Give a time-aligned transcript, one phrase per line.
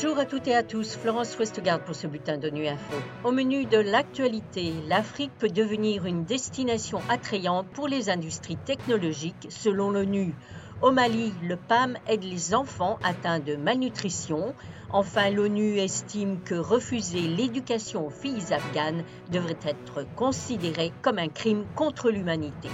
[0.00, 2.94] Bonjour à toutes et à tous, Florence Westgard pour ce bulletin de Nuit Info.
[3.24, 9.90] Au menu de l'actualité, l'Afrique peut devenir une destination attrayante pour les industries technologiques selon
[9.90, 10.36] l'ONU.
[10.82, 14.54] Au Mali, le PAM aide les enfants atteints de malnutrition.
[14.90, 19.02] Enfin, l'ONU estime que refuser l'éducation aux filles afghanes
[19.32, 22.68] devrait être considéré comme un crime contre l'humanité.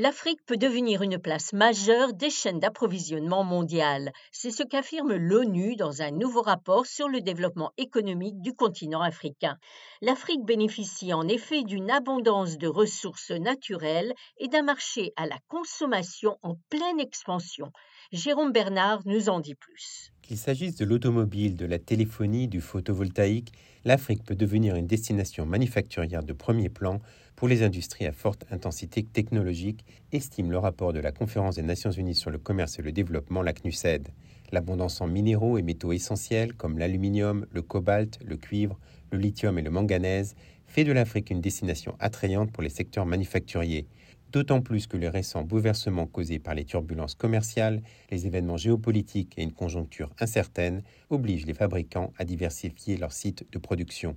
[0.00, 4.12] l'Afrique peut devenir une place majeure des chaînes d'approvisionnement mondiales.
[4.32, 9.58] C'est ce qu'affirme l'ONU dans un nouveau rapport sur le développement économique du continent africain.
[10.00, 16.38] L'Afrique bénéficie en effet d'une abondance de ressources naturelles et d'un marché à la consommation
[16.42, 17.70] en pleine expansion.
[18.10, 20.12] Jérôme Bernard nous en dit plus.
[20.30, 23.52] Qu'il s'agisse de l'automobile, de la téléphonie, du photovoltaïque,
[23.84, 27.00] l'Afrique peut devenir une destination manufacturière de premier plan
[27.34, 31.90] pour les industries à forte intensité technologique, estime le rapport de la Conférence des Nations
[31.90, 34.06] Unies sur le commerce et le développement, la CNUSED.
[34.52, 38.78] L'abondance en minéraux et métaux essentiels comme l'aluminium, le cobalt, le cuivre,
[39.10, 40.36] le lithium et le manganèse
[40.68, 43.88] fait de l'Afrique une destination attrayante pour les secteurs manufacturiers
[44.32, 49.42] d'autant plus que les récents bouleversements causés par les turbulences commerciales, les événements géopolitiques et
[49.42, 54.16] une conjoncture incertaine obligent les fabricants à diversifier leurs sites de production.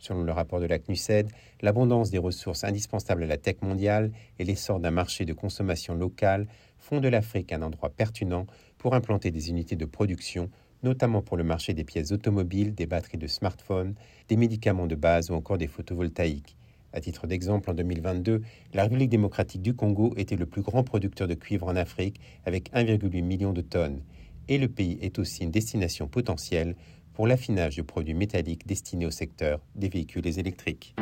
[0.00, 1.30] Selon le rapport de la CNUSED,
[1.60, 6.46] l'abondance des ressources indispensables à la tech mondiale et l'essor d'un marché de consommation locale
[6.78, 8.46] font de l'Afrique un endroit pertinent
[8.78, 10.50] pour implanter des unités de production,
[10.82, 13.94] notamment pour le marché des pièces automobiles, des batteries de smartphones,
[14.28, 16.56] des médicaments de base ou encore des photovoltaïques.
[16.92, 18.42] À titre d'exemple, en 2022,
[18.74, 22.72] la République démocratique du Congo était le plus grand producteur de cuivre en Afrique avec
[22.72, 24.00] 1,8 million de tonnes.
[24.48, 26.74] Et le pays est aussi une destination potentielle
[27.14, 30.94] pour l'affinage de produits métalliques destinés au secteur des véhicules électriques.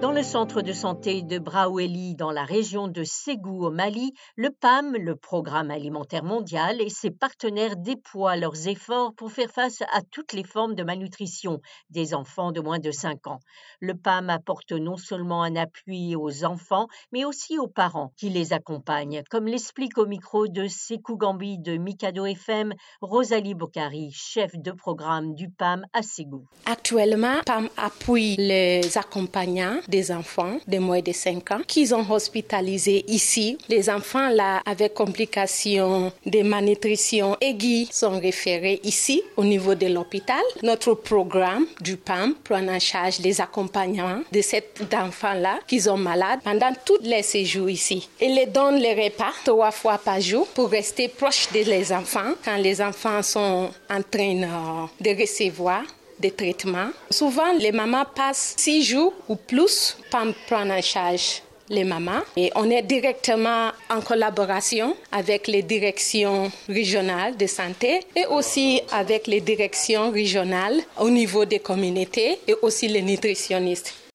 [0.00, 4.48] Dans le centre de santé de Braoueli, dans la région de Ségou au Mali, le
[4.48, 10.00] PAM, le Programme alimentaire mondial, et ses partenaires déploient leurs efforts pour faire face à
[10.10, 11.60] toutes les formes de malnutrition
[11.90, 13.40] des enfants de moins de 5 ans.
[13.78, 18.54] Le PAM apporte non seulement un appui aux enfants, mais aussi aux parents qui les
[18.54, 24.72] accompagnent, comme l'explique au micro de Sekou Gambi de Mikado FM, Rosalie Bokari, chef de
[24.72, 26.46] programme du PAM à Ségou.
[26.64, 33.04] Actuellement, PAM appuie les accompagnants des enfants de moins de 5 ans qui sont hospitalisés
[33.08, 33.58] ici.
[33.68, 40.42] Les enfants là avec complications de malnutrition aiguë sont référés ici au niveau de l'hôpital.
[40.62, 44.62] Notre programme du PAM prend en charge les accompagnements de ces
[44.92, 48.08] enfants-là qui sont malades pendant tous les séjours ici.
[48.20, 52.56] Et les donne les repas trois fois par jour pour rester proche des enfants quand
[52.56, 55.82] les enfants sont en train euh, de recevoir
[56.20, 56.90] des traitements.
[57.10, 62.50] Souvent, les mamans passent six jours ou plus pour prendre en charge les mamans et
[62.56, 69.40] on est directement en collaboration avec les directions régionales de santé et aussi avec les
[69.40, 74.09] directions régionales au niveau des communautés et aussi les nutritionnistes.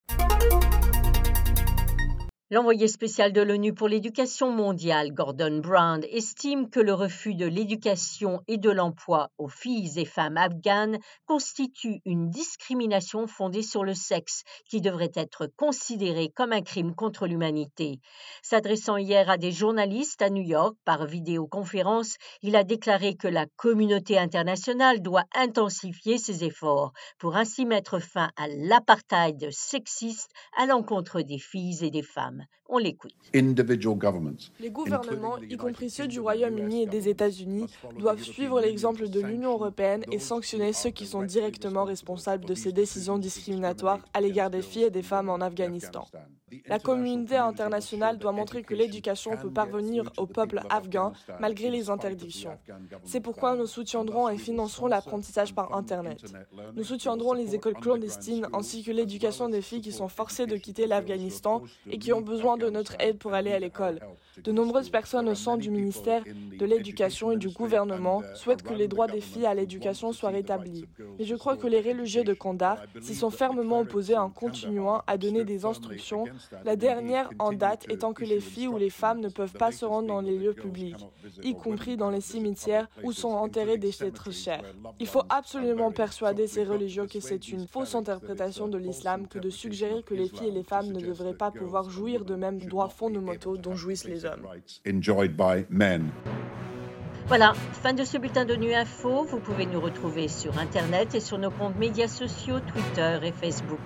[2.52, 8.40] L'envoyé spécial de l'ONU pour l'éducation mondiale, Gordon Brown, estime que le refus de l'éducation
[8.48, 14.44] et de l'emploi aux filles et femmes afghanes constitue une discrimination fondée sur le sexe
[14.70, 18.00] qui devrait être considérée comme un crime contre l'humanité.
[18.44, 22.14] S'adressant hier à des journalistes à New York par vidéoconférence,
[22.44, 28.30] il a déclaré que la communauté internationale doit intensifier ses efforts pour ainsi mettre fin
[28.38, 32.35] à l'apartheid sexiste à l'encontre des filles et des femmes.
[32.40, 32.48] them.
[32.68, 33.14] On l'écoute.
[34.60, 37.68] Les gouvernements, y compris ceux du Royaume-Uni et des États-Unis,
[37.98, 42.72] doivent suivre l'exemple de l'Union européenne et sanctionner ceux qui sont directement responsables de ces
[42.72, 46.08] décisions discriminatoires à l'égard des filles et des femmes en Afghanistan.
[46.68, 52.58] La communauté internationale doit montrer que l'éducation peut parvenir au peuple afghan malgré les interdictions.
[53.04, 56.24] C'est pourquoi nous soutiendrons et financerons l'apprentissage par Internet.
[56.76, 60.88] Nous soutiendrons les écoles clandestines ainsi que l'éducation des filles qui sont forcées de quitter
[60.88, 64.00] l'Afghanistan et qui ont besoin de notre aide pour aller à l'école.
[64.44, 68.88] De nombreuses personnes au sein du ministère de l'Éducation et du gouvernement souhaitent que les
[68.88, 70.86] droits des filles à l'éducation soient rétablis.
[71.18, 75.18] Mais je crois que les religieux de Kandahar s'y sont fermement opposés en continuant à
[75.18, 76.26] donner des instructions,
[76.66, 79.86] la dernière en date étant que les filles ou les femmes ne peuvent pas se
[79.86, 81.06] rendre dans les lieux publics,
[81.44, 84.64] y compris dans les cimetières où sont enterrés des êtres chers.
[85.00, 89.50] Il faut absolument persuader ces religieux que c'est une fausse interprétation de l'islam que de
[89.50, 92.90] suggérer que les filles et les femmes ne devraient pas pouvoir jouir de mêmes droits
[92.90, 94.26] fondamentaux dont jouissent les
[97.28, 99.24] voilà, fin de ce bulletin de Nuit Info.
[99.24, 103.80] Vous pouvez nous retrouver sur Internet et sur nos comptes médias sociaux, Twitter et Facebook.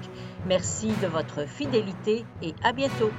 [0.46, 3.12] Merci de votre fidélité et à bientôt.